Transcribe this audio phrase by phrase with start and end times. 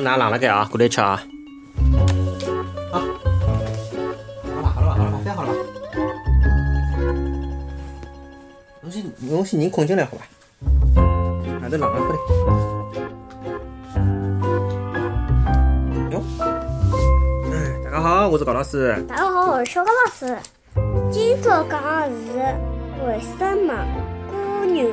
[0.00, 1.22] 都拿冷了盖啊，过来吃啊。
[2.90, 3.00] 好，
[4.62, 5.58] 好了好了好了，再好了吧。
[8.80, 10.22] 侬先侬先人困进来好吧？
[10.96, 12.16] 啊，都冷了过来。
[16.10, 16.22] 哟，
[17.52, 19.04] 哎，大家好，我是高老师。
[19.06, 20.34] 大家好，我是小高老师。
[21.12, 22.38] 今朝讲的是
[23.04, 23.74] 为什么
[24.32, 24.90] 蜗牛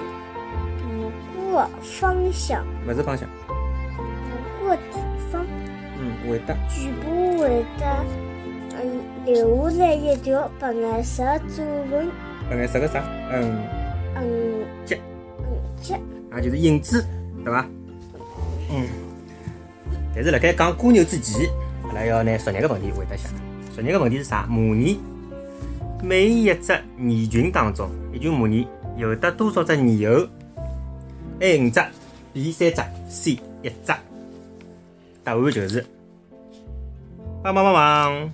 [0.83, 3.25] 不过方向，不是方向？
[4.59, 4.75] 不过
[6.35, 8.05] 地方，嗯，会得全部会得
[8.75, 12.09] 嗯留下来一条白颜色的皱纹，
[12.49, 13.03] 白颜色个啥？
[13.31, 13.63] 嗯，
[14.15, 14.95] 嗯结，
[15.39, 15.45] 嗯
[15.81, 15.93] 结。
[16.29, 17.05] 啊，就是影子，
[17.43, 17.65] 对伐？
[18.71, 18.87] 嗯。
[20.13, 21.47] 但是辣盖讲蜗牛之前，
[21.83, 23.29] 阿拉要拿昨日个问题回答一下。
[23.73, 24.45] 昨日个问题是啥？
[24.47, 24.99] 模拟
[26.01, 28.67] 每一只蚁群当中，一群模拟
[28.97, 30.27] 有得多少只蚁后
[31.39, 31.79] ？A 五只
[32.33, 33.93] ，B 三只，C 一只。
[35.23, 35.85] 答案就是，
[37.47, 38.33] 帮帮帮忙，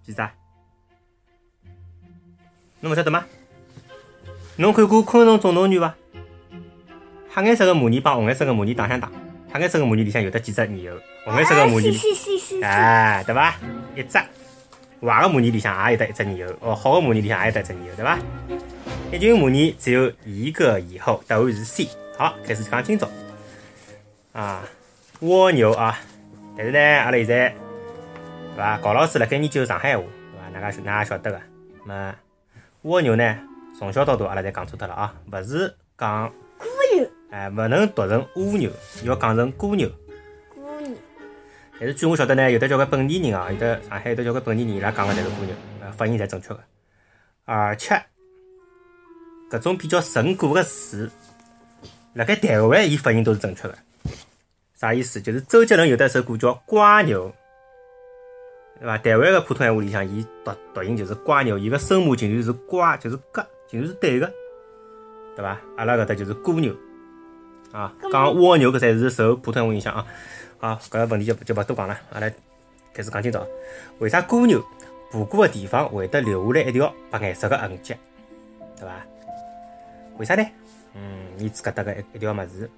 [0.00, 0.22] 几只？
[2.78, 3.24] 侬勿晓得吗？
[4.58, 5.92] 侬看过《昆虫总动员》伐？
[7.34, 9.10] 黑颜色个蚂蚁帮红颜色个蚂蚁打相打，
[9.52, 12.64] 黑颜色个蚂蚁里向有得几只蚁后，红颜色个模拟里，是是是是。
[12.64, 13.56] 哎，对伐？
[13.96, 14.18] 一只。
[15.00, 18.18] 坏个蚂蚁里向也有得一只蚁后，哦，好个蚂蚁里向也有得一只蚁后，对伐？
[19.10, 21.88] 一群蚂蚁只有一个蚁后，答案是 C。
[22.16, 23.08] 好，开始讲今朝
[24.32, 24.62] 啊，
[25.20, 25.98] 蜗牛啊，
[26.56, 27.48] 但是呢，阿拉现在
[28.54, 28.78] 对伐？
[28.78, 30.60] 高老师辣盖研究上海话，对伐？
[30.60, 31.40] 大家㑚也晓得个，
[31.86, 32.14] 么
[32.82, 33.38] 蜗牛呢，
[33.78, 36.24] 从小到大阿拉侪讲错脱了啊，勿是讲
[36.58, 38.70] 蜗牛，哎，勿能读成蜗牛，
[39.04, 39.90] 要讲成蜗牛。
[40.56, 40.94] 蜗牛，
[41.80, 46.60] 但是据我晓得呢，有的交关本地人啊，有的上海有的交关本地人，伊拉讲个侪是蜗牛，呃，发音侪正确个。
[47.44, 47.94] 而且，
[49.50, 51.10] 搿种比较成果个词，
[52.12, 53.76] 辣盖台湾伊发音都是正确个。
[54.82, 55.20] 啥意思？
[55.20, 57.28] 就是周杰伦有得一首歌叫《瓜牛》，
[58.80, 58.98] 对伐？
[58.98, 64.26] 台湾个普通闲话里向，伊读读音就是瓜牛，伊个声母竟然是瓜，就是嘎，竟然是对个，
[65.36, 65.56] 对伐？
[65.76, 66.74] 阿拉搿搭就是蜗牛
[67.70, 70.04] 啊，讲蜗牛搿才是受普通话影响啊。
[70.58, 72.28] 好，搿个问题就就勿多讲了，阿拉
[72.92, 73.46] 开始讲今朝。
[74.00, 74.60] 为啥蜗牛
[75.12, 77.94] 爬过个地方会得留下来一条白颜色个痕迹，
[78.80, 79.06] 对伐？
[80.18, 80.44] 为啥呢？
[80.96, 82.68] 嗯，你指搿搭个一一条物事，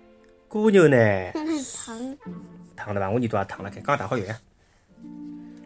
[0.51, 0.97] 蜗牛呢
[1.63, 2.17] 糖，
[2.77, 3.11] 烫对伐？
[3.11, 4.39] 我耳朵也烫了，开刚打好药呀。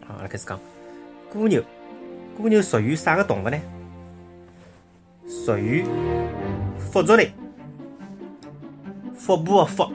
[0.06, 0.58] 好，阿拉开始讲
[1.34, 1.62] 蜗牛。
[2.38, 3.58] 蜗牛属于啥个动物呢？
[5.26, 5.84] 属于
[6.78, 7.32] 腹足类，
[9.16, 9.92] 腹部的腹，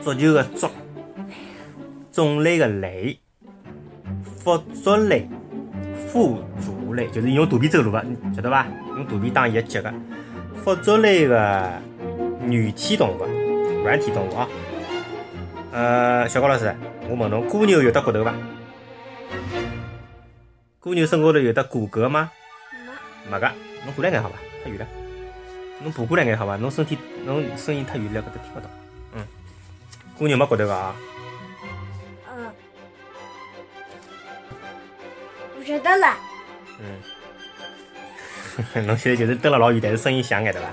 [0.00, 0.68] 足球的足，
[2.10, 3.20] 种类的类，
[4.24, 5.28] 腹足类，
[6.08, 8.04] 腹足类，就是用肚皮走路个，
[8.34, 8.66] 晓得伐？
[8.96, 9.94] 用肚皮当伊个脚的，
[10.64, 11.80] 腹足类的
[12.40, 13.24] 软体动物，
[13.84, 14.48] 软体动物啊。
[15.76, 16.74] 呃，小高老师，
[17.06, 18.32] 我问侬，蜗牛有得骨头伐？
[20.84, 22.30] 蜗牛身高头有得骨骼吗？
[23.26, 23.52] 没，没个，
[23.84, 24.36] 侬过来眼好伐？
[24.64, 24.86] 太远了。
[25.82, 26.56] 侬爬过来眼好伐？
[26.56, 28.70] 侬身体侬声音太远了，搿搭听勿到。
[29.16, 29.26] 嗯，
[30.18, 30.96] 蜗牛没骨头个啊。
[32.34, 32.50] 嗯，
[35.58, 36.16] 我晓得了。
[38.72, 40.68] 嗯， 侬现在就是蹲了老远，但是声音响眼对伐？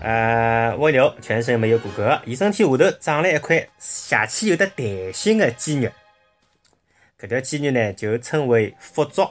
[0.00, 5.90] 啊，呃，蜗牛全身没有骨骼，伊身体下头长了一块下去有的弹性的肌肉，
[7.20, 9.28] 搿条肌肉呢就称为腹足，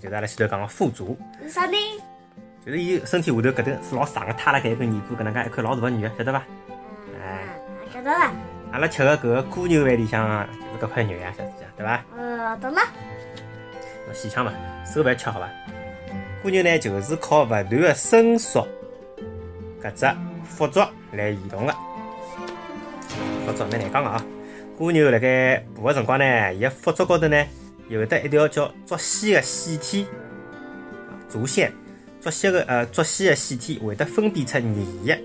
[0.00, 1.76] 就是阿拉前头讲的腹足，是啥呢？
[2.64, 6.38] 就是伊身体下头搿头是老长个塌辣盖一根泥巴搿能介一块老大的肉，晓得伐？
[7.20, 8.32] 哎，嗯，晓得了。
[8.72, 12.04] 阿拉吃的搿个蜗牛饭里向就是搿块肉呀，小子对伐？
[12.16, 12.80] 呃，懂了。
[14.06, 14.52] 侬细腔伐？
[14.84, 15.48] 手勿要吃好伐？
[16.44, 18.66] 蜗牛呢，就是靠勿断的伸缩
[19.82, 20.06] 搿只
[20.44, 20.80] 腹足
[21.12, 21.72] 来移动个。
[23.44, 24.24] 腹足蛮难讲个啊。
[24.78, 27.44] 蜗牛辣盖爬个辰光呢，伊个腹足高头呢
[27.88, 30.06] 有得一条叫足硒个细体，
[31.28, 31.72] 足线。
[32.20, 35.16] 足硒个呃足硒个细体会得分泌出粘液，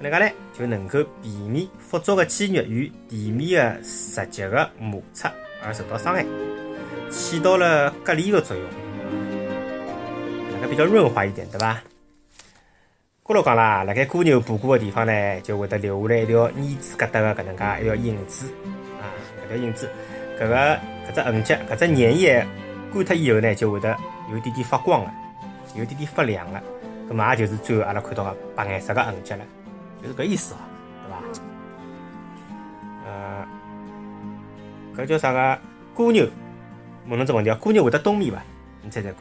[0.00, 5.32] 搿能介呢就能够避免腹足个肌肉与地面个直接个摩擦
[5.64, 6.26] 而受到伤害，
[7.10, 8.66] 起到了隔离个作用。
[10.52, 11.80] 那个比较润滑一点，对伐？
[13.30, 18.52] 过了讲啦，辣盖蜗牛爬过个地方呢，就会得留下来一条黏子疙瘩个搿能介一条印子
[19.00, 19.06] 啊，
[19.44, 19.88] 搿条印子，
[20.36, 20.56] 搿个
[21.06, 22.44] 搿只痕迹，搿只粘液
[22.92, 23.96] 干脱以后呢，就会得
[24.32, 25.10] 有点点发光个，
[25.76, 26.60] 有点点发亮个，
[27.08, 29.44] 搿么也就是最后阿拉看到个白颜色个痕迹了，
[30.02, 30.58] 就是搿意思哦，
[31.06, 31.22] 对伐？
[33.06, 33.46] 呃，
[34.96, 35.58] 搿叫啥个？
[36.02, 36.26] 蜗牛，
[37.06, 38.42] 问侬只问题哦，蜗牛会得冬眠伐？
[38.82, 39.18] 你猜猜看？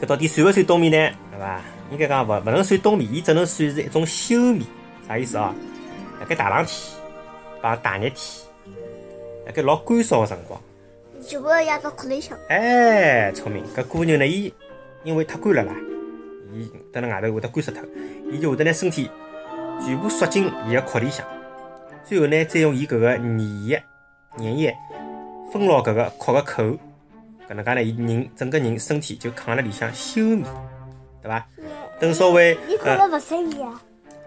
[0.00, 1.16] 伊搿到底算勿算冬眠呢？
[1.30, 1.60] 对伐？
[1.90, 4.64] 应该讲勿勿能算冬眠，伊只能算是一种休眠。
[5.06, 5.54] 啥意思啊？
[6.20, 6.96] 辣盖大冷天
[7.60, 8.16] 帮大热天，
[9.46, 10.58] 辣盖老干燥个辰光，
[11.26, 12.38] 就会压到裤里向。
[12.48, 13.62] 哎，聪明！
[13.76, 14.52] 搿蜗牛呢，伊
[15.04, 15.74] 因为太干了啦，
[16.52, 17.82] 伊蹲辣外头会得干死脱，
[18.30, 19.10] 伊就会得拿身体
[19.84, 21.26] 全部缩进伊个壳里向，
[22.04, 23.82] 最后呢，再用伊搿个粘液、
[24.38, 24.74] 粘液
[25.52, 26.78] 封牢搿个壳个口，
[27.50, 30.44] 搿能介呢，伊人整个人身体就扛辣里向休眠，
[31.20, 31.44] 对伐？
[31.98, 33.82] 等稍微呃，你看了勿适意啊？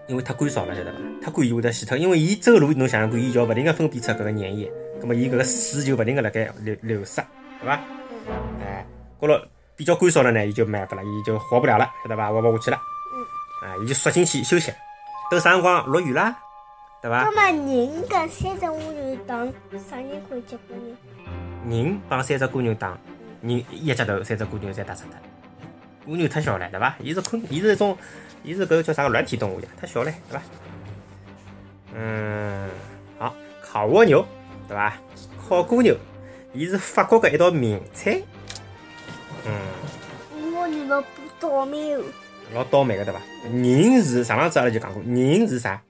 [0.06, 0.98] 因为太干燥了，晓得伐？
[1.22, 7.22] 太干伊会得死脱，因为伊走路侬想想看，伊就要勿停个分泌出搿个粘液，葛末伊搿个水就勿停个辣盖流流失，
[7.62, 7.80] 对伐？
[8.60, 8.86] 哎，
[9.18, 12.30] 过了比较干燥了呢，伊就没办法了，伊就活不了了，晓得伐？
[12.30, 12.76] 活勿下去了。
[12.76, 14.70] 啊，伊就缩进去休息。
[15.30, 16.36] 等啥辰光落雨啦，
[17.00, 17.32] 对伐那？
[17.32, 19.34] 么人跟三只蜗牛打，
[19.88, 20.96] 啥人可以结婚呢？
[21.66, 22.98] 人帮三只蜗牛打，
[23.44, 25.12] 人一只头，三只蜗牛侪打死脱。
[26.06, 26.96] 蜗牛太小了，对伐？
[27.00, 27.96] 伊是昆，伊是一种，
[28.42, 30.42] 伊是搿个叫啥个软体动物呀，太小了，对伐？
[31.94, 32.68] 嗯，
[33.18, 34.26] 好，烤蜗牛，
[34.66, 34.96] 对伐？
[35.48, 35.96] 烤蜗牛，
[36.52, 38.20] 伊是法国个一道名菜。
[39.46, 41.02] 嗯，蜗牛老
[41.38, 42.02] 倒霉哦。
[42.52, 43.20] 老倒霉个，对伐？
[43.50, 45.82] 人是上浪子阿拉就讲过，人是啥？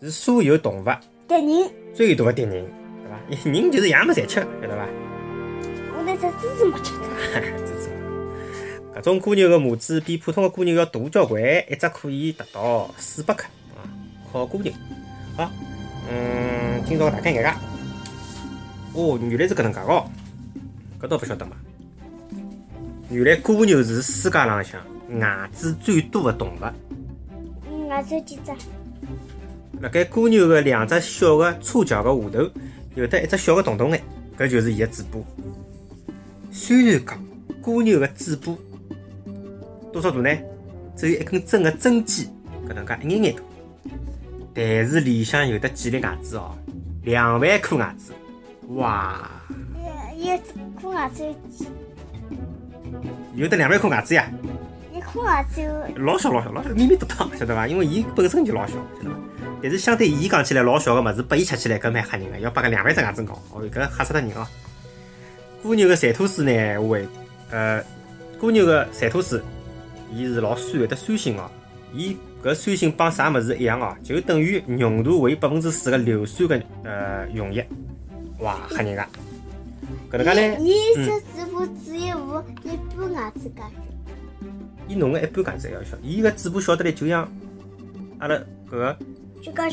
[0.00, 0.84] 是所有动物
[1.26, 2.50] 敌人，最大的敌人，
[3.30, 3.50] 对伐？
[3.50, 4.86] 人就是样么侪吃，晓得伐？
[6.20, 7.06] 只猪猪没吃脱。
[8.94, 13.44] 这种搿种蜗牛个母子比普通的蜗牛要大交关，一只可以达到四百克
[13.76, 13.86] 啊！
[14.32, 14.72] 好蜗牛，
[15.36, 15.50] 好，
[16.10, 17.48] 嗯，今朝大概眼界。
[18.94, 20.10] 哦，原来是搿能介哦，
[21.00, 21.52] 搿倒勿晓得嘛。
[23.10, 24.80] 原来蜗牛是世界浪向
[25.20, 26.60] 牙齿最多的动物。
[27.70, 28.52] 嗯，还有几只？
[29.80, 32.50] 辣盖蜗牛个两只小个触角个下头，
[32.96, 34.02] 有得一只小个洞洞眼，
[34.36, 35.20] 搿就是伊个嘴巴。
[36.50, 37.18] 虽然讲
[37.64, 38.56] 蜗牛个嘴巴
[39.92, 40.38] 多少大呢？
[40.96, 42.26] 只有一根针个针尖
[42.68, 43.42] 搿能介一眼眼大，
[44.52, 46.56] 但是里向有的几粒牙齿哦，
[47.04, 48.12] 两万颗牙齿，
[48.74, 49.30] 哇，
[50.16, 51.66] 一一只颗牙齿有几？
[53.36, 54.28] 有得两万颗牙齿呀，
[54.92, 57.68] 一颗牙齿有老小老小老小，咪咪嘟嘟，晓得伐？
[57.68, 59.16] 因为伊本身就老小，晓得伐？
[59.62, 64.46] 但是相对伊讲起来老小个物事，拨伊吃起来搿蛮吓人个，要把搿两万只牙齿咬，哦，搿吓死脱人哦。
[65.64, 67.06] 蜗牛个馋吐水呢，会
[67.50, 67.82] 呃，
[68.40, 69.40] 蜗牛个馋吐水，
[70.12, 71.50] 伊是老酸，有得酸性哦。
[71.92, 77.66] 伊搿酸性帮啥物事一样哦，就等于浓度为百分之四个硫酸个呃溶液，
[78.40, 79.02] 哇，吓人个。
[80.10, 84.46] 搿能介呢，伊伊只嘴巴只有无一半牙齿介小，
[84.86, 87.28] 伊侬个一半牙齿还要小，伊个嘴巴小得来就像
[88.18, 88.36] 阿拉
[88.70, 88.96] 搿个。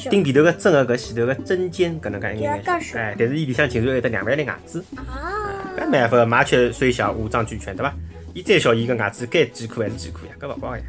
[0.10, 5.34] 顶皮头个针个搿前头个针尖搿能介一眼眼小，就介小哎，但是伊里向竟然有得两万粒牙齿，啊，
[5.78, 7.94] 搿没办法，麻雀虽小五脏俱全，对伐？
[8.34, 10.84] 伊再小，伊个牙齿该几颗还是几颗呀，搿勿怪个呀。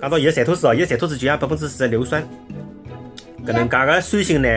[0.00, 2.22] 讲到伊个馋吐水哦，伊个馋吐水就像百分之四个硫酸，
[3.44, 4.48] 搿能介个酸性呢，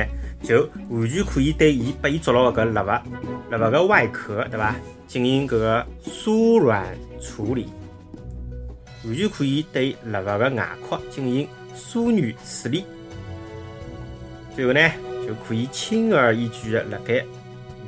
[0.42, 3.04] 就完全可以对伊拨伊捉牢个搿肋巴、
[3.50, 4.76] 肋巴个外壳，对伐？
[5.06, 6.86] 进行搿个酥软
[7.22, 7.68] 处理，
[9.04, 12.86] 完全可以对肋巴个外壳进行酥软处理。
[14.56, 14.80] 最后呢，
[15.28, 17.24] 就可以轻而易举的辣盖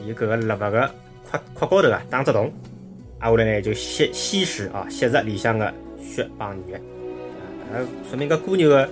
[0.05, 0.91] 伊搿个肋巴个
[1.31, 2.51] 壳壳高头啊打只洞，
[3.19, 6.75] 挨下来呢就吸吸食啊吸食里向个血帮肉，
[7.71, 8.87] 啊，说明搿蜗牛个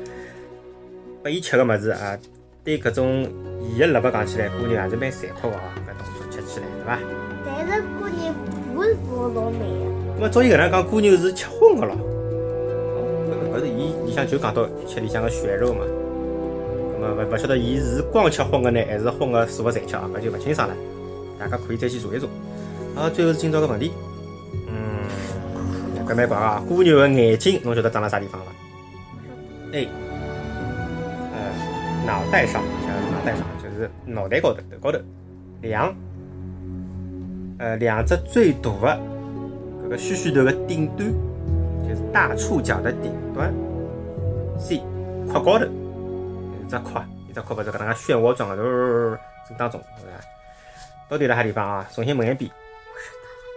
[1.22, 2.18] 拨伊吃个物事啊，
[2.64, 3.28] 对搿种
[3.62, 7.00] 伊个肋巴讲起来，蜗牛还是蛮残酷个哦，搿动作吃起来对伐？
[7.46, 8.34] 但是蜗牛
[8.74, 11.96] 不是不老美个，那么照伊搿能讲，蜗牛是吃荤个咯。
[11.96, 12.98] 哦，
[13.54, 15.86] 搿搿是伊里向就讲到吃里向个血肉嘛。
[17.00, 20.10] 那么勿勿晓得伊是光吃荤个呢，还是荤个素个侪吃啊？
[20.16, 20.76] 搿就勿清爽了。
[21.44, 22.26] 大家可以再去查一查。
[22.96, 23.92] 好，最后是今朝个问题。
[24.68, 26.64] 嗯，搿蛮怪啊！
[26.70, 28.52] 蜗牛个眼睛，侬晓得长辣啥地方伐
[29.74, 29.90] ？A，
[31.34, 35.00] 呃，脑袋上，像脑袋上就是脑袋高头头高头。
[35.62, 35.94] 两，
[37.58, 39.00] 呃，两只最大的
[39.84, 41.12] 搿个须须头个顶端，
[41.84, 43.54] 就是大触角的顶端。
[44.58, 44.82] C，
[45.28, 49.20] 壳高头，一只壳，一只壳勿是搿能介漩涡状个，呃
[49.50, 50.26] 正当中，对伐？
[51.14, 51.88] 到底辣啥地方啊？
[51.94, 52.50] 重新问一遍，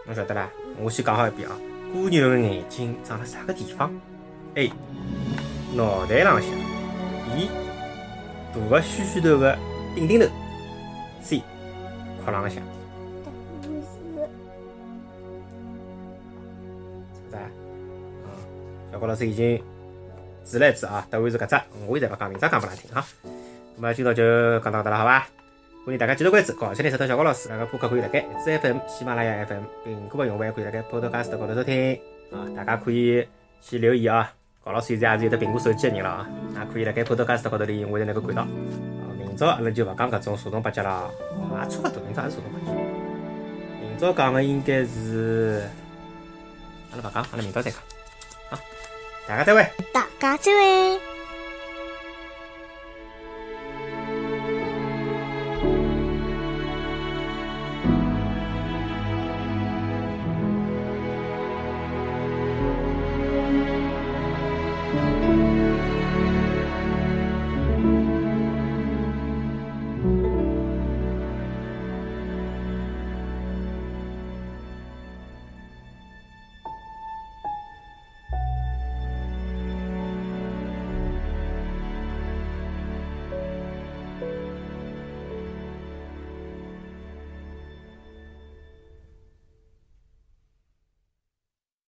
[0.04, 0.50] 侬晓得啦？
[0.78, 1.56] 我先讲好一遍啊。
[1.94, 3.90] 蜗牛的眼睛长在啥个地方
[4.56, 4.70] ？A，
[5.74, 6.50] 脑袋浪向
[7.30, 7.48] ；B，
[8.52, 9.56] 大个须须头个
[9.94, 10.26] 顶顶头
[11.24, 11.40] ；C，
[12.22, 12.62] 壳浪向。
[13.62, 13.86] 不是是
[17.32, 17.38] 吧？
[17.38, 18.28] 啊，
[18.92, 19.58] 小高老师已经
[20.44, 23.02] 指了一指啊，答案是搿只，我现在勿讲，明朝讲拨㑚听哈。
[23.76, 25.26] 那么今朝就讲到搿搭了，好伐？
[25.86, 31.94] 欢迎大家继续关注搞笑的石头小高老师，那个播客可以辣盖 SFM、喜马拉雅 FM、苹果的用户也可以辣盖 Podcast 高头收听
[32.32, 32.42] 啊。
[32.56, 33.24] 大家可以
[33.60, 34.28] 去留言啊，
[34.64, 36.28] 高老师现在也是有得苹果手机的人了啊，
[36.58, 38.42] 也可以辣盖 Podcast 高头里，我侪能够看到。
[38.42, 38.48] 啊，
[39.16, 41.08] 明朝阿拉就勿讲搿种社动八脚了，
[41.62, 42.76] 也差勿多，明朝也是社动八脚。
[43.80, 45.62] 明朝讲的应该是，
[46.90, 47.80] 阿拉勿讲，阿拉明朝再讲。
[48.50, 48.58] 好，
[49.28, 49.64] 大家再会。
[49.92, 51.15] 大家再会。